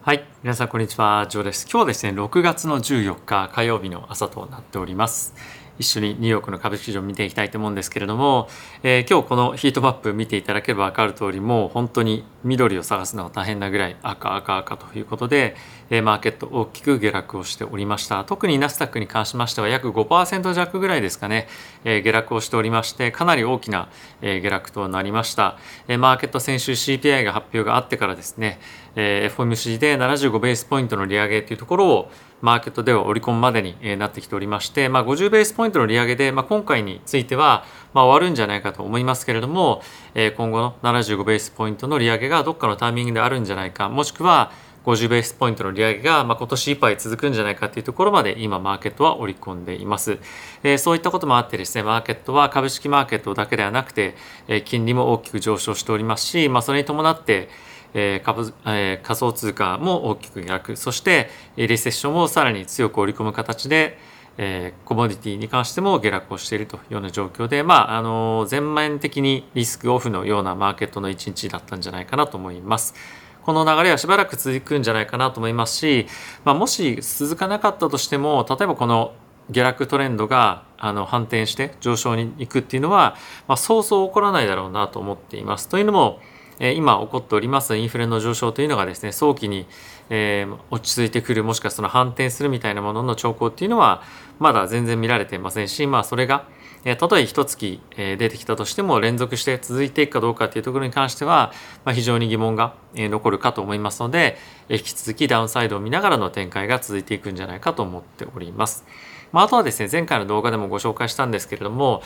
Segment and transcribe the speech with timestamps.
[0.00, 1.64] はい、皆さんこんにちは、ジョーです。
[1.64, 5.34] 今日はですね、6月の14日火曜日の朝となっております。
[5.78, 8.48] 一緒にニューヨークの株式市場を見ていきたいと思うんですけれども、
[8.82, 15.56] えー、今日このヒートマップ見ていただければ分かる通りもう本当に緑を探すのが大変なぐらい赤赤赤ということで、
[15.90, 18.24] えー、マーケット大きく下落をしておりました。
[18.24, 21.48] 特にナスダックに関しましては約5%弱ぐらいですかね、
[21.84, 23.88] えー、下落をしておりましてかなり大きな、
[24.20, 28.58] え下落となりました、えマーケット先週 CPI が発表があってからですね、
[28.96, 32.10] えー FOMC で75ベースポイントの利上げというところを
[32.40, 37.64] マーケットでは織り込むまでになってきておりまして、まあ、50ベースポイントの利上げで、まあ、今回については、
[37.94, 39.82] まあ、終わるんじゃないかと思いますけれども、
[40.14, 44.52] え今後の75ベースポイントの利上げがどっかのタイミングであるんじゃないかもしくは
[44.88, 50.18] 50ベースポイントの利上げが、まあ、今年いっぱい続くんじゃないかというところまで今マーケットは織り込んでいます、
[50.62, 54.14] えー、そういったこともあってですねマーケットは株式マーケットだけではなくて、
[54.46, 57.50] えー、金利も大きく上昇しておりますし、まあ、それに伴って
[57.94, 63.98] えー株えー、仮想通貨も大きく下落そしてリセッションをさらに強く織り込む形で、
[64.36, 72.94] えー、コモディティに関しても下落をしているというような状況で、まあ、あの全面的にリスクオフのようなマーケットの一日だったんじゃないかなと思います。
[73.42, 76.06] この流れはしばらく続くんじゃないかなと思いますし、
[76.44, 79.14] まあ、もし続かなかったとしても例えばこの
[79.50, 85.68] 下落トレンドがあの反転して上昇に行くっていうのは、まあ、そうそう起こらないだろうなと思っています。
[85.68, 86.20] というのも
[86.60, 89.66] 今起こっておりますインフレの上昇というのがですね早期に、
[90.10, 94.02] え、落ち着いてくるもしくはその反転するみたいなものの兆候っていうのは
[94.38, 96.46] まだ全然見られていませんし、まあ、それが
[96.84, 101.52] たとえ一月、出てきたとしても連続して続いていくかどうかっていうところに関しては、
[101.92, 108.86] 非常に疑問が、残るかと思いますので、引き続きダウンサイドを見ながらの展開が続いていくんじゃないかと思っております。
[109.32, 112.02] まあ、あとはですね前回の動画でもご紹介したんですけれども、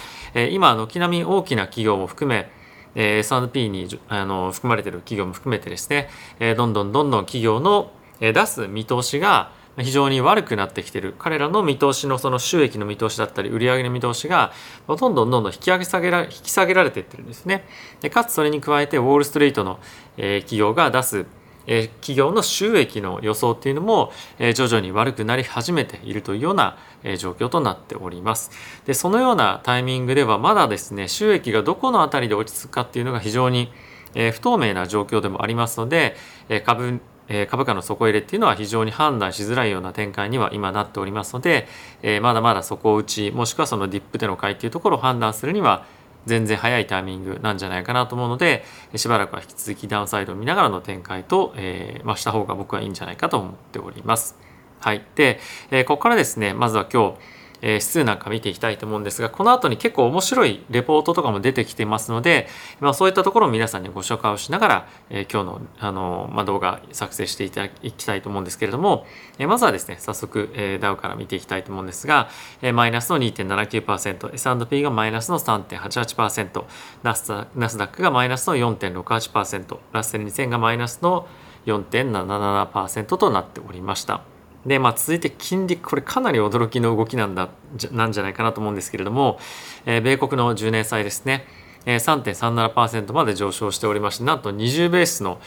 [0.50, 2.50] 今軒並み大きな企業も含め
[2.94, 6.08] え S&P にあの含まれている企業も含めてですね、
[6.40, 11.14] えどんどんどんどん企業の出す見通しが非常に悪くなってきている。
[11.18, 14.52] 彼らの見通しのその収益の見通しだったり売上の見通しが
[14.86, 17.66] どんどんどんどん引き上げ下げら引き下げられていってるんですね。
[18.00, 19.78] でかつそれに加えてウォール・ストリートの、
[20.18, 21.26] え企業が出す
[21.66, 28.50] え企業の収益の予想っていうのも、え徐々に悪くなり始めているというような、え状況となっております。
[28.86, 33.72] でそのようなタイミングではまだですね収益がどこの辺りで落ち着くかっていうのが非常に、
[34.14, 36.16] え不透明な状況でもありますので、
[36.48, 41.66] え株え株価の底入れっていうのは非常に判断しづらいような展開には今なっておりますので、
[42.02, 45.86] えまだまだ底打ちもしくはそのディップでの買いっていうところを判断するには
[46.26, 54.36] 全然早いタイミングなんじゃないかなと思うのでしばらくは引き続きダウンサイドを見ながらの展開と、えーまあ、した方が僕はいいんじゃないかと思っております。
[54.80, 55.38] はい、で、
[55.70, 57.18] えー、ここからですねまずは今日
[57.62, 62.48] えー、指数なんか見ていきたいと思うんですがこの後に結構面白いレポートとかも出てきてますので、
[62.80, 69.06] まあ、そういったところを皆さんにご紹介をしながら、えー、今日のあの、まあ、動画作成していただきたいと思うんですけれども、
[69.38, 72.28] えー、まずはですね早速、えー、ダウから見ていきたいと思うんですが、
[72.60, 76.64] えー、マイナスの2.79% S&P がマイナスの3.88%
[77.02, 81.26] ナスダナスダックがマイナスの4.68%ラッセル2000がマイナスの
[81.66, 84.31] 4.77%となっておりました。
[84.66, 87.48] で、まあ、続いて金利これかなり驚きの動きなんだ
[87.90, 89.38] なんじゃないかなと思うんですけれども、
[89.86, 91.46] えー、米国の10年債ですね、
[91.84, 95.40] えー、3.37%まで上昇しておりましてなんと20ベースの、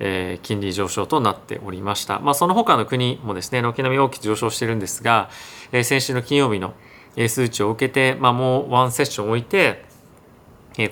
[0.00, 5.28] えー、金利上昇となっておりました、まあ、その他の国もですね軒並み大きく上昇しているんですが、
[5.72, 6.74] えー、先週の金曜日の
[7.28, 9.84] 数値を受けて、まあ、もうワンセッション置いて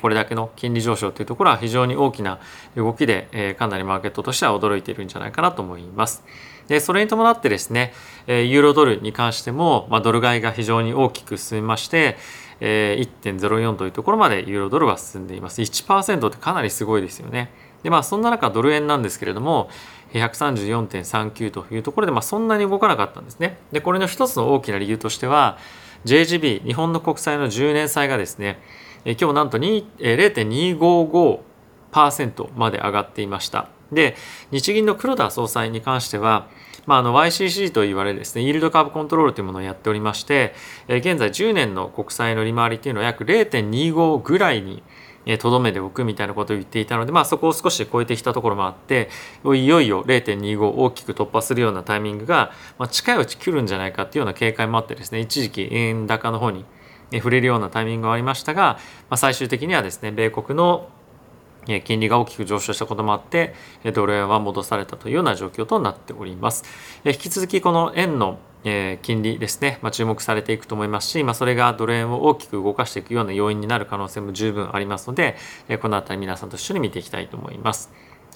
[0.03, 2.39] これだけの金利上昇というところは非常に大きな
[2.77, 6.23] 動きでかなりマーケットとしては驚いているんじゃないかなと思います。
[6.69, 7.93] でそれに伴ってですね
[8.27, 12.17] ユーロドルに関しても、まあ、ドル買いが非常に大きく進みまして
[12.61, 15.63] 1.04というところまでユーロドルは進んでいます。
[15.63, 17.51] 1%ってかなりすごいですよね。
[17.83, 19.71] でまあそんな中ドル円なんですけれども
[20.13, 23.59] 134.39というところで、まあ、そんなに動かなかったんですね。
[23.73, 25.57] でこれの一つの大きな理由としては
[26.05, 28.61] JGB 日本の国債の10年債がですね
[29.05, 33.80] 今日なんと0.255%まで上がっていました。
[33.93, 34.17] で
[34.51, 36.49] 日銀の黒田総裁に関しては、
[36.87, 40.55] まあ、あの YCC と言われるですねイールドカーブコントロールというものをやっておりまして、
[40.89, 44.83] え現在10年の国債の利回りというのは約0.25ぐらいに
[45.39, 49.11] とどめでおくみたいなことを言っていたので、まあ、そこを少し超えてきたところもあって
[49.45, 56.65] いよいよ0.25を大きく突破するようなタイミングが、まあ、近いうち来るんじゃないかっていうような警戒もあってですね一時期円高の方に
[57.13, 58.79] 触れるようなタイミングがありましたが、
[59.09, 60.89] まあ、最終的にはですね米国の
[61.85, 63.55] 金利が大きく上昇したこともあって
[63.95, 66.65] ドル円は戻されたというような状況となっております。
[67.05, 68.39] 引き続きこの円の
[69.03, 75.37] 金利ですね、まあ、注目されていくと思いますし、まあ、それがドル円を大きく動かしていくような要因になる可能性も十分ありますので
[75.81, 77.91] この辺り皆さんと一緒に見ていきたいと思います。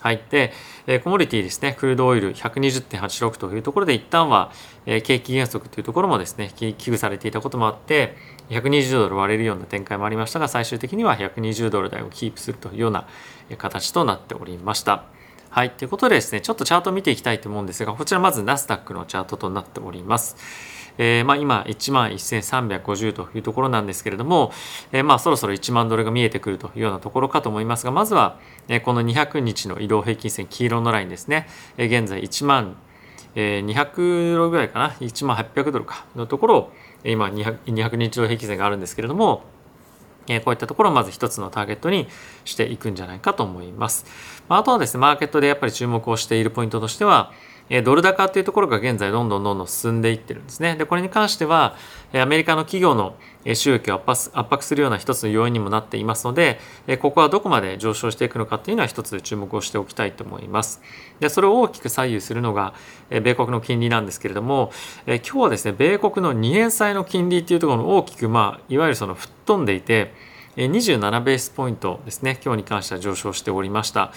[0.05, 0.23] はい。
[0.29, 0.53] で、
[0.87, 4.53] えコモディティですね、クルードオイル120.86というところで一旦は、
[4.85, 8.15] え景気減速というところもですね、危惧されていたこともあって、
[8.51, 13.09] 120ドル割れるような展開もありましたが、最終的には120ドル台をキープするというような
[13.57, 15.05] 形となっておりました。
[15.49, 15.71] はい。
[15.71, 20.37] ということでですね、ちょっとチャートを見ていきたいと思うんですが、こちらまずナスダックのチャートとなっております。
[20.99, 24.53] えー、まあ、今1万1350というところなんですけれども、
[24.93, 28.39] えー、まあそろそろ1万ドルが見えてくるというようなところかと思いますがまずは、
[28.69, 32.77] え、この200日の移動平均線黄色のラインですね、え、現在1万
[33.35, 39.43] 200ドルぐらいかな？1万800ドルかのところを今 200, 200日移動平均線があるんですけれども
[40.27, 42.09] こういったところをまず一つのターゲットに
[42.45, 44.07] していくんじゃないかと思います。
[44.49, 47.33] あとはですね、マーケットでやっぱり注目をしているポイントとしては、
[47.83, 50.77] ドル高っていうところが現在どんどんどんどん進んでいってるんですね。
[50.77, 51.77] で、これに関しては、
[52.13, 53.17] アメリカの企業の
[53.55, 56.61] 収益を圧迫するような一つの要因にもなっていますので、
[57.01, 60.83] ここはどこまで上昇していくのかっていうのは一つ注目をしておきたいと思います。
[61.21, 62.75] で、それを大きく左右するのが、
[63.09, 64.71] 米国の金利なんですけれども、
[65.07, 70.13] 今日はですね、米国の2年債の金利っていうところの大きく、まあ、いわゆるその吹っ飛んでいて、
[70.57, 74.13] 27ベースポイントですね今日に関しては上昇しておりました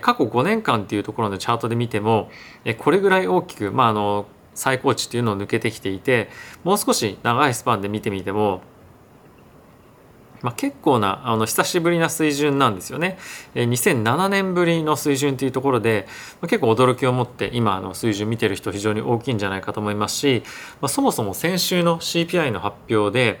[0.00, 2.30] 過去5年間っていうところのチャートで見ても
[2.78, 6.28] これぐらい大きく、まあ、あの最高値っていうのを抜けてきていて
[6.64, 8.62] もう少し長いスパンで見てみても
[10.42, 13.18] まあ、結構なあの久しぶりな水準なんですよね。
[13.54, 16.06] 2007年ぶりの水準というところで、
[16.40, 20.42] まあ、結構驚きを持って今の水準見てる人非常に大きいんじゃないかと思いますし、
[20.80, 23.40] まあ、そもそも先週の CPI の発表で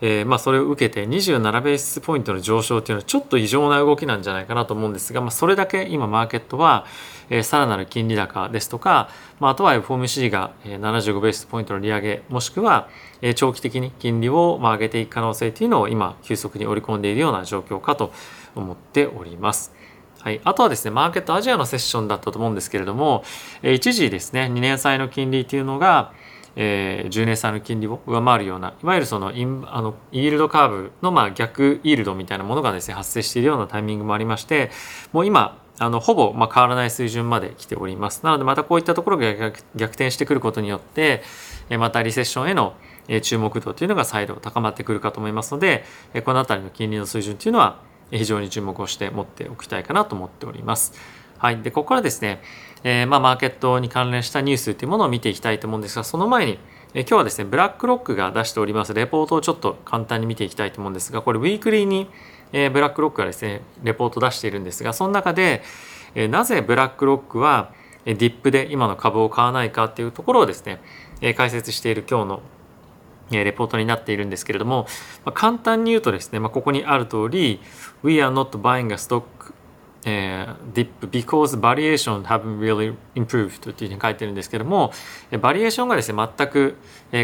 [0.00, 6.84] えー、まあ、それを受けて27ベースポイントの上昇というのはちょっと異常な動きなんじゃないかなと思うんですが、まあ、それだけ今マーケットは、
[7.30, 9.08] えー、さらなる金利高ですとか、
[9.40, 12.88] まあ、あとは FOMC が75ベースポイントの利上げもしくは
[13.36, 18.12] 長期的に金利を上げていく可能性というのを今急速に織り込んでいるような状況かと
[18.54, 19.74] 思っております。
[20.26, 23.22] はい、あとはですねマーケットアジアのセッションだったと思うんですけれども
[23.62, 26.12] 一時ですね2年債の金利というのが
[26.58, 34.70] えー、10年債の金利を上回るようないわゆるそのインあのイールドカーブのまあ逆イールドみたいなものがですね発生しているようなタイミングもありまして
[35.12, 41.22] もう今あのほぼまあ変わらない水準まで来ておりますなのでまたこういったところが逆転してくることによって
[41.78, 42.74] またリセッションへの
[43.22, 45.84] 注目度というのが再度高まってくるかと思いますので
[46.24, 47.80] この辺りの金利の水準というのは
[48.10, 50.94] 非常に注目をして持っておきたいかなと思っております。
[51.38, 52.40] はい、でここからですね
[52.88, 56.60] えー、まあ、マーケットに関連したニュースというものを見ていきたいと思うんですがその前に、
[56.94, 58.94] えー、今日はですねブラックロックが出しております。
[58.94, 62.08] レポートをちょっと簡単に見ていきたいと思うんですがこれウィークリーに、
[62.52, 65.62] えー、ブラックロックがですねレポート出しているんですがその中で、
[66.14, 67.72] えなぜブラックロックは
[68.04, 70.80] ディップで今の株を買わないかっていうところをですね、
[71.20, 72.42] え解説している今日の
[73.32, 74.86] レポートになっているんですけれども、
[75.24, 77.60] まあ、簡単に言うとですね、まあ、ここにある通り
[78.04, 79.24] We are not buying a stock
[80.08, 84.92] えー、dip because variation haven't really improved というふうに書いてるんですけども、
[85.40, 86.76] バリエーションがですね、全く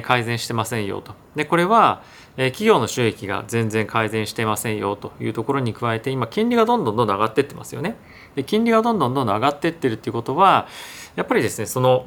[0.02, 1.14] 改善してませんよと。
[1.36, 2.02] で、これは
[2.36, 7.96] 企業の収益が全然改善してませんよというところに加えて、今、金利がどんどんどんどん上がってってますよね。
[8.34, 10.66] で、金利がどんどんどんどん上がってってるっていうことは、
[11.14, 12.06] やっぱりですね、その、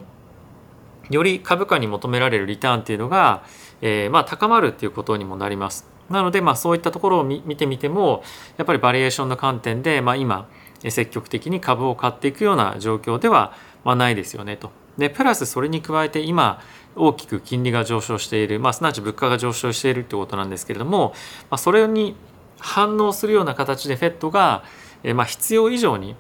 [1.10, 3.44] より株価に求められるリターンっていうのが、
[3.82, 5.88] えー、まあ高まるっていうことにもなります。
[6.10, 8.24] なので、まあそういったところを見てみても、
[8.58, 10.48] やっぱりバリエーションの観点で、まあ今、
[10.92, 13.54] 積極的に株を買っていくような状況では、
[13.84, 14.72] ま、ないですよねと。
[14.98, 16.62] でプラスそれに加えて今
[16.96, 21.14] 大きく金利が上昇している、まあ、すなわち物価が上昇しているということなんですけれども、
[21.50, 22.16] まあ、それに
[22.60, 24.64] 反応するような形で FED が、
[25.04, 26.16] えまあ、必要以上に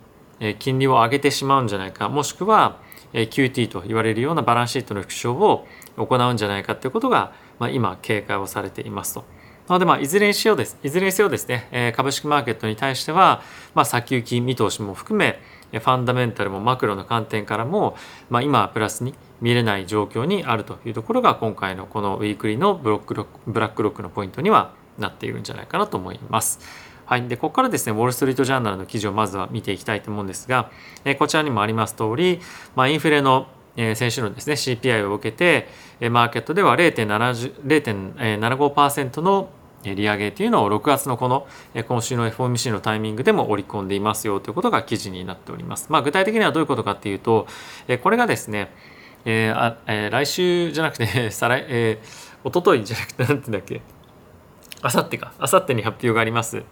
[0.60, 2.80] 金利を上げてしまうんじゃないかもしくは
[3.14, 9.24] QT と言われるようなバランスシートの縮小を行うんじゃないかということが、まあ、今警戒をされていますと。
[9.68, 10.78] なので、まあ、いずれにしようです。
[10.84, 13.42] いずれにせよですね、え株式マーケットに対しては、
[13.74, 15.40] まあ、先行き見通しも含め、
[15.72, 17.98] ファンダメンタルもマクロの観点からも、
[18.30, 26.60] まあ、今プラスに見れない状況にあるというところが今回のこのウィークリーのブロックロックブラックロックのポイントにはなっているんじゃないかなと思います。
[27.06, 30.72] はい、でここからですねウォール・ストリート・ジャーナルの記事をまずは見ていきたいと思うんですが、
[31.04, 32.40] えこちらにもあります通り、
[32.76, 35.68] まあ、インフレのえ先週のですね CPI を受けて
[36.10, 39.50] マーケットでは0.75%の
[39.84, 41.48] 利上げというのを6月のこの
[41.88, 45.88] 今週の FOMC のタイミングでも織り込んでいますよということが記事になっております。
[45.90, 47.48] まあ、具体的にはどういうことかっていうと
[48.02, 48.72] これがですね
[49.26, 53.82] えーあえー、来週じゃなくて 再来、えー、一昨日じゃなくて何てんだっけ？
[54.82, 55.34] あさってか。
[55.40, 56.64] あさってに発表があります。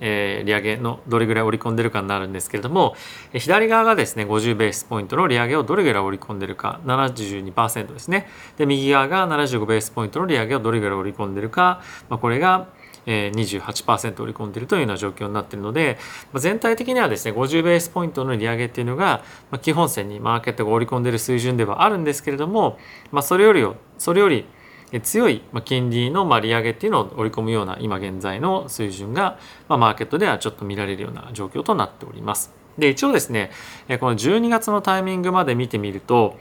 [0.00, 2.96] えー、利上げのどれぐらい織り込んでるかになるんですけれども、
[3.32, 8.26] え左側がですね50ベースポイントの利上げをどれぐらい織り込んでるか72%ですね。
[8.56, 12.68] で右側が75ベースポイントの利上げをどれぐらい織り込んでるか、まあ、これが
[13.06, 15.98] 28%織り込んでいるというような状況になっているので
[16.36, 19.22] 全体的にはですね50ベースポイントの利上げっていうのが
[19.60, 22.78] 基本線にマーケットが織り込んでいる水準ではあるんですけれども、
[23.10, 23.66] まあ、それより
[23.98, 24.46] それより
[25.00, 32.52] 強い金利の利上げっていうのを織り込むような今現在の水準がマーケットではちょっと見られるような状況となっております。
[32.78, 33.50] で一応ですね
[34.00, 36.36] この12月のタイミングまで見てみると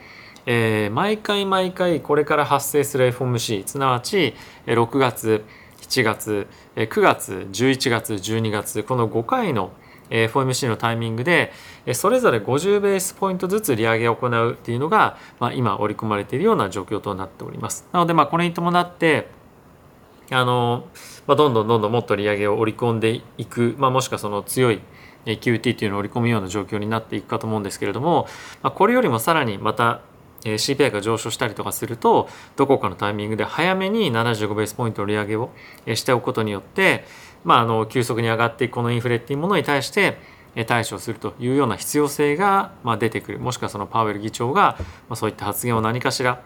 [0.45, 4.33] えー、毎回毎回これから発生する FOMC すなわち
[4.65, 5.45] 6月
[5.81, 9.71] 7月9月11月12月この5回の
[10.11, 11.51] FOMC のタイミングで
[11.93, 17.87] それぞれ50ベースポイントずつ利上げを行うっていうのが、まあ、今織り込まれているような状況となっております。
[17.91, 19.27] なのでまあこれに伴って
[20.29, 20.85] あの、
[21.27, 24.81] まあ、どんどんどんどんもっと利上げを織り込んでいく、まあ、もしくはその強い
[25.25, 28.27] QT というのを織り込むような状況になっていくかと思うんですけれども、
[28.61, 30.01] まあ、これよりもさらにまた
[30.43, 35.51] CPI が上昇したりとかするとどこかのタイミングで早めに75ベースポイントの利上げを
[35.93, 37.05] しておくことによって、
[37.43, 40.17] まあ、あの急速に上がっていくこのインフレっていうものに対して
[40.67, 44.77] 対処するというような必要性が出てくるもしくはそのパウエル議長が
[45.15, 46.43] そういった発言を何かしら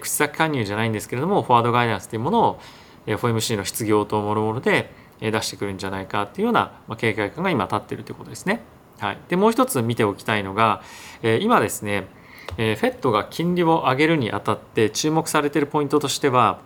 [0.00, 2.60] 口先介入じゃないんですけれどもフォワードガイダンスというものを
[3.06, 8.60] FOMC の失業ともろもろで出してくるんじゃないかっていうような警戒感が今立っているということですね。
[8.98, 10.82] はい、でもう一つ見ておきたいのが
[11.22, 12.06] 今ですね
[12.56, 16.60] えー、フェットが金利を上げるにあたって注目されているポイントとしては、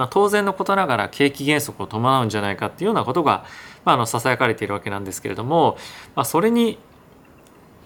[0.00, 3.44] まあ、当然のことながら景気減速を伴うんじゃないかっていうようなことが、
[3.84, 5.76] まあ、のささやかれているわけなんですけれども、
[6.14, 6.78] まあ、それに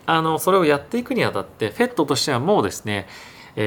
[0.06, 3.08] あのそれをやっていくにあたってフェットとしてはもうですね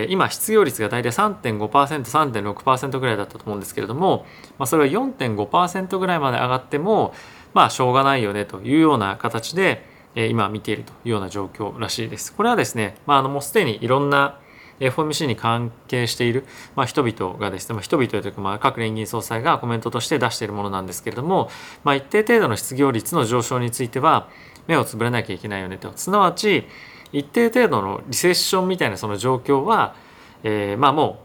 [0.07, 4.25] 今失業率が大体 3.5%3.6% ぐらいだったと思うんですけれども、
[4.57, 7.13] まあ、それは4.5%ぐらいまで上がっても
[7.53, 9.83] まあしょうがないよねというような形で
[10.15, 12.33] 今見ているというような状況らしいです。
[12.33, 14.39] これはですね、まあ、あのもうすでにいろんな
[14.79, 21.49] FOMC に関係している、まあ、人々がですね、まあ、人々というか、まあ、各連銀総裁がコメントとして出しているものなんですけれども、
[21.83, 24.29] まあ、一定程度の失業率の上昇については
[24.67, 26.65] 目をつぶらなきゃいけないよねとすなわち
[27.11, 29.95] 一定程度のリセッションみたいなその状況は、
[30.43, 31.23] えー、まあも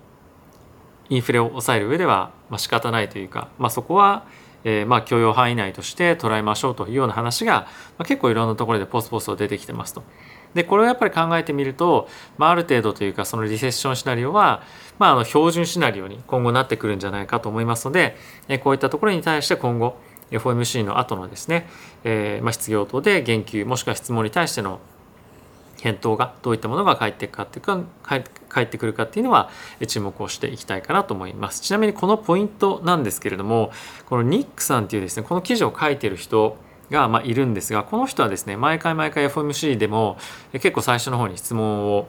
[1.10, 4.24] うインフレを抑える上ではまあ仕方ないというか、まあ、そこは
[4.64, 7.66] えー、まあ許容範囲内として捉えましょうというような話が、
[7.98, 10.02] まあ、結構いろんなところでポスポスと出てきてますと。
[10.54, 14.62] でこれをやっぱり考えてみると、まあ、ある程度というかそのリセッションシナリオは、
[14.98, 18.16] まあ、あの標準シナリオに今後なってくるんじゃないかと思いますので、
[18.48, 19.96] え、こういったところに対して今後
[20.30, 21.68] FOMC の後のですね、
[22.04, 24.80] えーまあ、失業等で言及もしくは質問に対しての
[25.82, 27.82] 返答がどういったものが返ってくかっていうか
[28.48, 29.50] 返ってくるかっていうのは
[29.88, 31.60] 注目をしていきたいかなと思います。
[31.60, 33.72] ちなみにこのポイントなんですけれども
[34.08, 36.56] このニックさんっていうですねこの記事を書いてる人
[36.92, 40.16] がまいるんですがこの人はですね毎回毎回 FMC でも
[40.52, 42.06] 結構最初の方に質問を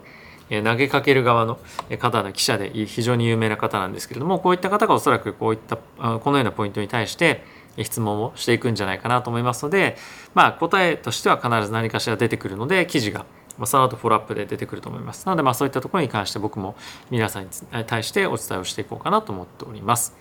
[0.49, 1.57] 投げかける側の
[1.97, 7.43] 方の記者で非常に有名な方なんですけれどもこういった方がおそらくこういったこのようなポイントに対して
[7.81, 9.97] 質問をしていくんじゃないかなと思いますので
[10.35, 13.25] まあ答えとしては必ず何かしら出てくるので記事が、
[13.65, 15.25] その後フォローアップで出てくると思います。
[15.25, 16.75] なので、まあ、そういったところに関して僕も
[17.09, 17.49] 皆さんに
[17.85, 20.15] 対してお伝えをしていこうかなと思っております。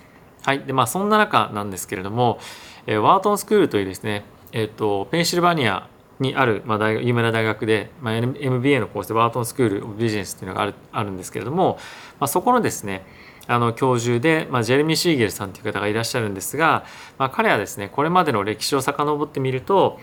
[0.45, 0.61] はい。
[0.61, 2.38] で、まあ、そんな中なんですけれども、
[2.87, 5.88] ワートンスクールというですね、えっ、と、ペンシルバニア
[6.21, 11.78] にある、まあ、大学有名な大学で、まあ、MBA のコースでワートンスクール・オブ・ビジネスっていうのがあるあるんですけれども、
[12.21, 13.04] まあ、そこのですね
[13.49, 16.85] あの教授で、まあ、ジェレミー・シーゲルさんという方がいらっしゃるんですが、
[17.18, 19.99] まあ、彼はですねこれまでの歴史を遡ってみると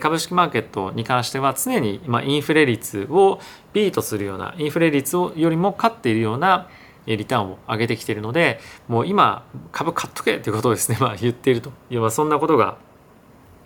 [0.00, 3.40] 株式マーケットに関しては常にインフレ率を
[3.72, 6.68] ビートするようなインフレ率をよりも勝っているような
[7.06, 12.76] リターンを上げてきているのでもう今株買っとけということをですね、 まあ、言っているという、まあ、そんなことが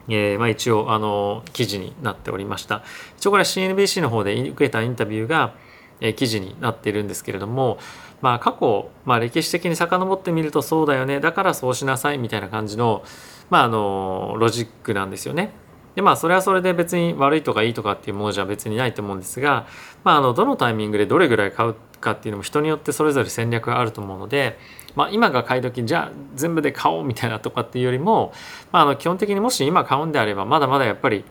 [0.09, 2.83] えーまあ、一応あの記事になっておりました
[3.19, 5.55] 一応これは CNBC の方で受けたインタビューが、
[6.01, 7.79] えー、記事になっているんですけれども、
[8.21, 13.05] まあ、過去、まあ、歴史的に遡ってみるとそうだよねだからそうしなさいみたいな感じの,、
[13.51, 15.53] まあ、あのロジックなんですよね。
[15.95, 19.67] でまあそれはそれで別に悪いとかいいとかっていうものじゃ別にないと思うんですが、
[20.05, 24.59] まあ、あのどのタイミングでどれぐらい買うかっていうのも人によってそれぞれ戦略があると思うので、
[24.95, 28.33] まあ、今が買い時じゃあ全部で買おうみたいなとかっていうよりも、
[28.73, 31.25] まあ、あの基本的にもし今買うんであればまだまだやっぱり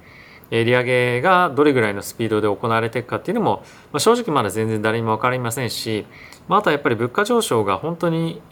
[0.51, 3.63] 利上げがどれぐらいのスピードで行われていくかっていうのも、
[3.93, 6.05] まあ、正直まだ全然誰にも分かりませんし、
[6.49, 8.41] まあ、あとはやっぱり物価上昇が本当に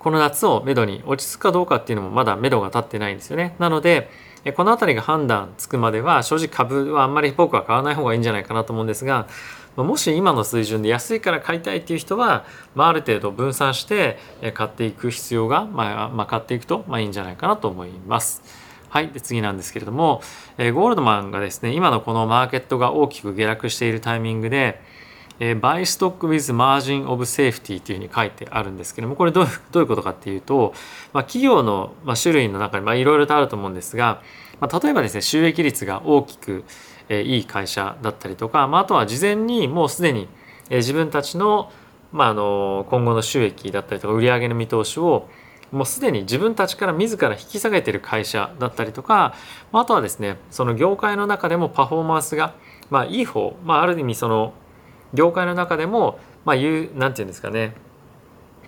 [0.00, 3.54] この夏をめどに落ち着くかどうかっていうのもまだめどが立ってないんですよね。
[3.60, 4.10] なので
[4.56, 9.28] この辺りが判断つくまでは正直株はあんまり僕は買わない方がいいんじゃないかなと思うんですが
[9.76, 14.18] もし今の水準で安いから買いたいっていう人は、まあ、ある程度分散して
[14.54, 18.42] 買っていく必要が、まあ、まあ、買っていくと、まあ、いいんじゃないかなと思います。
[18.90, 19.08] はい。
[19.08, 20.20] で、次なんですけれども、
[20.58, 24.82] えゴールドマンがですね、今のこのマーケットが大きく下落しているタイミングで、
[25.40, 30.72] えー、バイストック with margin of safety というふうに書いてあるんですけどもこれどうどういうことかっていうと、
[31.12, 34.22] まあ、企業の、まあ、種類の中にいろいろとあると思うんですが、
[34.60, 36.64] まあ、例えばですね収益率が大きく、
[37.12, 40.28] え、いい会社だったりとか、まあ、あとは事前にもうすでに、
[40.70, 41.70] え、自分たちの,、
[42.12, 45.28] まあ、あの今後の収益だったりとか売上の見通しを
[45.72, 49.34] もうすでに自分たちから自ら引き下げてる会社だったりとか
[49.72, 52.54] まあとはですねその業界の中でもパフォーマンスが
[52.90, 54.52] まあいい方、まあ、ある意味その
[55.14, 57.74] 業界の中でもまあ言うなんていうんですかね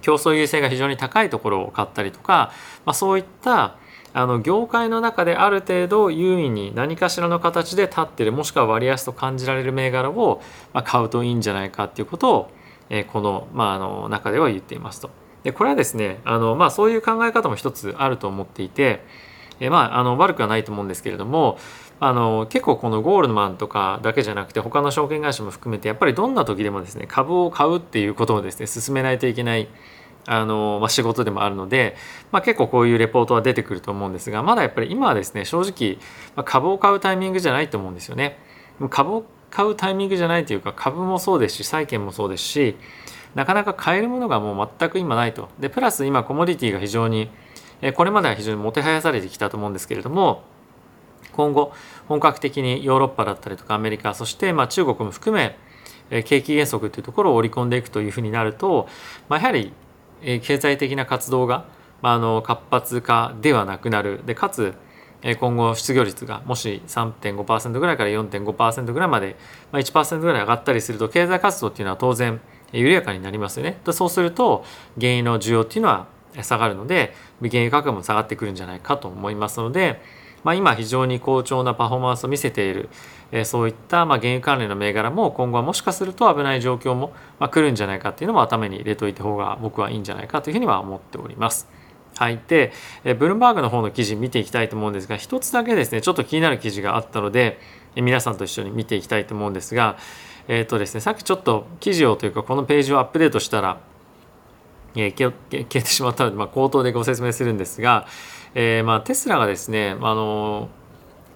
[0.00, 2.52] 競争優勢が非常に高いところを買ったりとか、
[2.86, 3.76] まあ、そういった
[4.14, 10.40] あの業界の中である程度優位に何かしらの形で立ってるもしくは割安と感じられる銘柄を
[10.84, 12.50] 買うといいんじゃないかっていうことを
[13.12, 15.10] この,、まあ、あの中では言っていますと。
[15.42, 19.04] でこれはですねあの、まあ、そういう考え方も一つあると思っていて、
[19.60, 21.58] えまあ、あの悪くはないと思うんですけれども
[22.00, 29.68] あの結構このゴールドマンとかだけじゃなくて他の証券会社も含めてやっぱりどんな時でもですね株を買うっていうことをですね進めないといけない
[30.26, 31.96] あの、まあ、仕事でもあるので、
[32.32, 35.98] まあ、結構こういうレポートは出てくると思うんですがまだやっぱり今はですね正直、
[36.36, 38.38] まあ、株を買うタイミングじゃないと思うんですよね。
[38.90, 42.76] 株を買うタイミングじゃないというか株もそうですし債券もそうですし
[43.36, 45.48] なかなか買えるものがもう全く今ないと。
[45.60, 47.30] でプラス今コモディティが非常に
[47.94, 50.42] これまでは非常にもてはやされてきたと思うんですけれども
[51.32, 51.72] 今後
[52.08, 55.56] 本格的にヨーロッパだったりとかアメリカそしてまあ中国も含め
[56.22, 58.88] 景気減速というところを織り込んでいくというふうになると、
[59.28, 59.72] まあ、やはり
[60.24, 61.66] え経済的な活動が、
[62.02, 64.74] まあ、あの活発化ではなくなるでかつ
[65.38, 69.36] 今後失業率がもし3.5%ぐらいから4.5%ぐらいまで、
[69.72, 72.40] まあ、1%ぐらい上がったりすると経済活動っていうのは当然
[72.72, 73.78] 緩やかになりますよね。
[73.86, 74.64] でそうすると
[75.00, 76.08] 原油の需要っていうのは
[76.42, 80.02] 下がるので原油価格も下がってくるんじゃないかと思いますので、
[80.44, 82.90] まあ、今非常に好調なパフォーマンスを見せている、
[83.32, 91.68] えそういったまあ原油関連の銘柄も今後はもしかすると危ない状況もま来るんじゃないかっていうのも頭に入れといた方が僕はいいんじゃないかというふうには思っております。
[92.16, 92.72] はい、で
[93.02, 97.58] ブルームバーグの方の記事見ていきたいと思うんですが一つだけですねちょっと気になる記事があったので
[97.96, 99.96] 皆さんと一緒に見ていきたいと思うんですが
[100.46, 103.80] えっ、ー、とですねさっきちょっと記事をというかこのページをアップデートしたら、
[104.94, 108.06] え、消えてしまったので、まあ、口頭でご説明するんですが、
[108.54, 110.68] えーまあ、テスラがですね、あの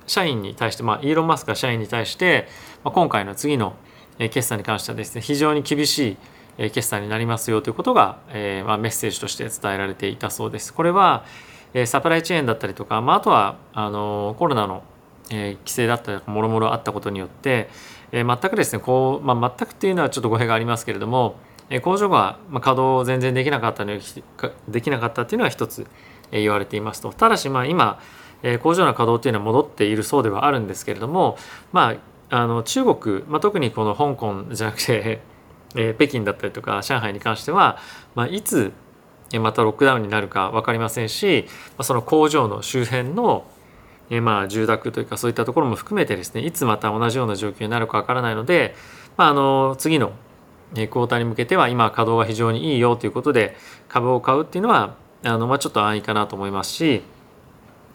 [0.07, 2.48] 社員に対して、まあ、イーロン・マスクが社員に対して、
[2.85, 3.74] まあ、今回の次の
[4.18, 6.16] 決算に関してはですね非常に厳し
[6.59, 10.72] い決算になりますよということが、えーまあ、メッセージとして伝えられていたそうです。
[10.72, 11.24] これは
[11.87, 14.83] サプライチェーンだったりとか、まあ、あとはあのコロナの
[15.28, 17.68] 規制だったりとかもろもろあったことによって、
[18.12, 21.37] えー、全くですねこう、まあ、全くっていうのはちょっと語弊がありますけれども、
[21.68, 23.92] えー、工場が稼働を全然できなかったの
[24.68, 25.87] できなかったっていうのは一つ、
[26.30, 27.12] 言われていますと。
[27.12, 28.00] ただしまあ今、
[28.62, 31.36] 工場の稼働っていうのは戻っているそうではあるんですけれども
[31.72, 31.96] ま
[32.30, 35.20] ああの中国、まあ、特にこの香港じゃなくて、
[35.74, 37.78] えー、北京だったりとか上海に関しては、
[38.14, 38.72] まあ、いつ
[39.40, 41.46] またロックダウンになるか分かりませんし
[41.82, 43.44] その工場の周辺の
[44.10, 48.74] えまあ、住宅というかそういったところも含めてですねいつまた同じような状況になるかわからないので、
[49.18, 50.12] まあ、あの次の
[50.72, 53.54] クォーターに向けては今稼働が非常にいいよということで
[53.88, 57.02] 株を買うっていうのはあの、まあ、ちょっと安易かなと思いますし、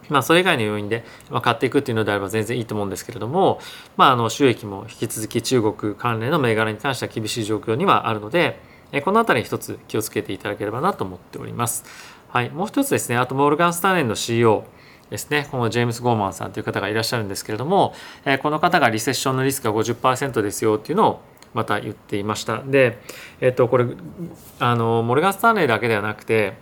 [0.10, 1.06] まあ、それ以外の要因で、
[1.42, 3.60] 買っていくっていうのであれば全然いいと思うんですけれども、
[3.98, 8.60] まあ、あの収益も引き続き中国関連の銘柄に関しては厳しい状況にはあるので
[9.04, 11.84] この辺り一つ気をつけていただければなと思っております。
[12.30, 14.66] はい、もう一つですねあとモルガン・スターネンの CEO
[15.10, 17.94] ですねこのジェームス・ゴーマンさんという方がいらっしゃるんですけれども、
[18.42, 21.22] この方がリセッションのリスクが50%ですよっていうのを
[21.54, 23.00] また言っていましたで、
[23.40, 23.86] えっと、これ
[24.60, 26.54] あのモルガン・スタンレーだけではなくて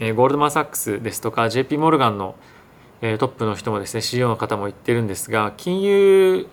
[0.00, 2.34] えゴールドマン・サックスですとか JP モルガンの
[3.00, 6.46] えトップの人もですね CEO の方も言ってるんですが金融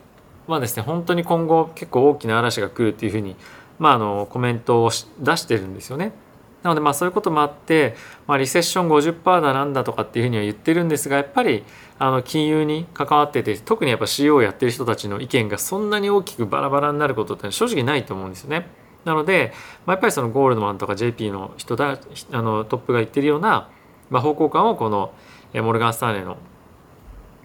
[0.47, 3.35] はですね本当に今後結構大きな嵐が来るっていうふうに、
[3.79, 6.13] まあ、あのコメントを出してるんですよね。
[6.61, 11.63] なのでまあそういうこともあって、まあ、リセッション50%だなんだとかっていうふうには言ってるんですがやっぱり
[11.99, 18.67] あの金融に関わってて特にやっぱ CO をやってる人たちの意見がそんなに大きくバラバラになることって正直ないと思うんですよね。
[19.05, 19.53] なので、
[19.85, 21.99] まあ、やっぱりそのゴールドマンとか JP の人だ
[22.31, 23.69] あのトップが言ってるような、
[24.09, 25.13] まあ、方向感をこの
[25.53, 26.37] モルガン・スターレの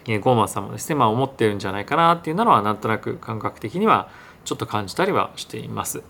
[0.07, 4.11] ゴーマンさんもですね、まあ、思ってるんじゃないかなっていうのはなんとなく感覚的には
[4.45, 6.03] ちょっと感じたりはしています。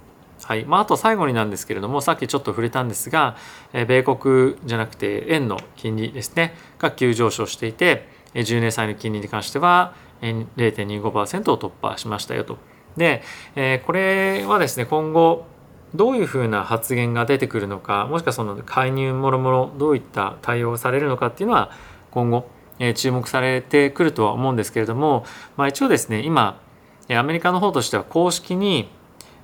[0.44, 3.36] はいまあ、あと最後になんですけれどもさっきちょっと触れたんですが、
[3.74, 12.69] え米国じゃなくて円の金利ですねが急上昇していて10年債の金利に関しては0.25%を突破しましたよと。
[12.96, 13.22] で、
[13.56, 15.46] えこれはですね今後
[15.94, 21.70] どういうふうな発言が出てくるのかもしくはその介入もろもろどういった対応をされるのかっていうのは
[22.10, 22.48] 今後、
[22.78, 25.24] え注目されてくるとは思うんですけれども、
[25.56, 26.60] まあ、一応ですね今
[27.08, 28.88] アメリカの方としては公式に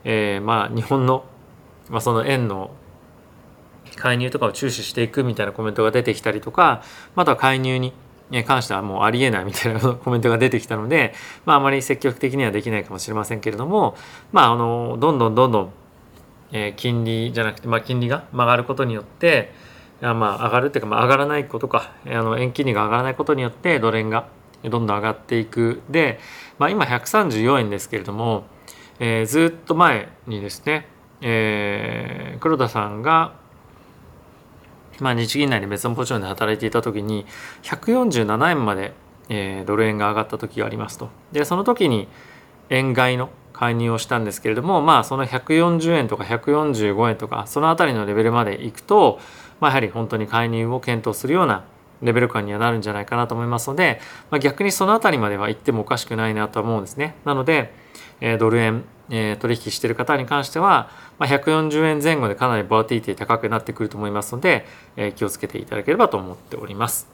[0.08, 1.24] えー、まあ日本の、
[1.90, 2.70] まあ、その円の
[3.96, 6.82] 介入とかを注視していくみたいなコメントが出てきたりとか
[7.16, 7.92] または介入に
[8.30, 13.96] に関してはもうありえないみたいな コメントが出てきたので、まあ、あまり積極的にはできないかもしれませんけれども、
[14.32, 15.70] まあ、あのどんどんどんどん、
[16.52, 19.52] えー、金利じゃなくて、まあ、金利が曲がることによって
[20.00, 24.28] まあ、上がるっていうか、まあ、上がらないことかあの円金利が上がらないことによってドル円が
[24.62, 25.80] どんどん上がっていく。
[25.88, 26.18] で、
[26.58, 28.44] まあ、今134円ですけれども、
[28.98, 30.88] えー、ずっと前にですね、
[31.20, 33.34] えー、黒田さんが
[35.00, 37.26] まあ、日銀内で別のポジションで働いていた時に
[37.62, 38.92] 147円まで、
[39.28, 41.10] えー、ドル円が上がった時がありますと。
[41.32, 42.08] でその時に
[42.70, 49.18] 円買いの介入をしたんですけれどもまあその140円とか145円とかその辺りのレベルまでいくと、
[49.60, 51.64] まあ、やはり本当に介入を検討するような
[52.02, 57.14] レベル感にはなるんじゃないかなと思いますので、まあ、逆にその辺りまでは行ってもおかしくないなとは思うんですね。
[57.24, 57.72] なので、
[58.20, 64.66] えー、ドル円えー、取引している方に関しては、まあ、140円前後でかなりボラティティ高くなってくると思いますので、
[64.96, 67.08] えー、気をつけていただければと思っております。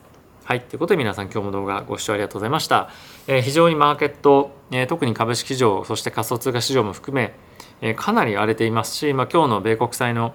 [0.45, 0.61] はい。
[0.61, 2.91] ということで皆さん今日も動画ご視聴ありがとうございました。
[3.29, 7.33] えー、非常にマーケット、えー、特に株式市場、そして仮想通貨市場も含め、
[7.81, 10.35] えー、かなり荒れていますし、まあ、今日の米国債の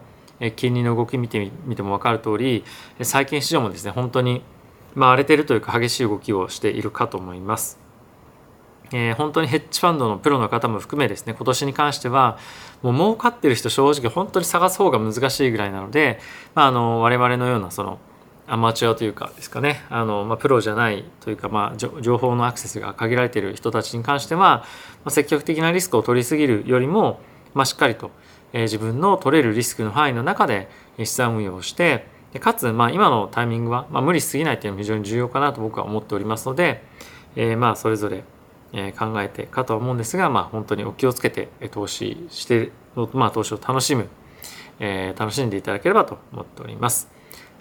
[0.56, 2.64] 金利の動き見てみても分かる通り、
[3.02, 4.44] 債券市場もですね、本当に、
[4.96, 7.87] まあ、荒れているというか激しい動きをしているかと思います。
[8.92, 12.38] えー、本当にヘッジファンドのプロの方も含めですね今年に関しては
[12.82, 16.20] もう儲かってる人正直本当に探す方が難しいぐらいなので、
[16.56, 18.00] まあ、あの我々のようなその
[18.50, 24.66] アマチュアというかですかねあの、まあ、プロじゃないというか、まあ、情報のアクセスが限られている人たちに関しては、ま
[25.06, 27.20] あ、積極的なリスクを取りすぎるよりも、
[27.54, 28.12] まあ、しっかりと、
[28.54, 32.06] えー、自分の取れるリスクの範囲の中で資産運用をして
[32.40, 36.84] かつ、まあ、今のタイミングは、まあ、無理しすぎないというのも非常に重要かなと僕は思っておりますので、
[37.36, 38.24] えー、まあそれぞれ
[38.74, 42.72] え考えてかとは思うんですが、まあ、本当にお気をつけて投資して、
[43.14, 44.08] まあ、投資を楽しむ、
[44.80, 47.10] えー、楽しんでいただければと思っております。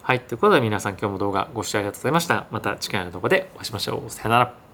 [0.03, 0.21] はい。
[0.21, 2.47] ということで皆さん今日も動画ご視聴ありがとうございました。
[2.51, 4.11] また次回の動画でお会いしましょう。
[4.11, 4.66] さよなら。